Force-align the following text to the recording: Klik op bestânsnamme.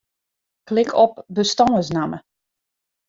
Klik 0.67 0.91
op 0.93 1.13
bestânsnamme. 1.35 2.17